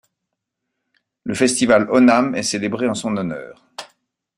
[1.25, 3.67] Le festival Onam est célébré en son honneur.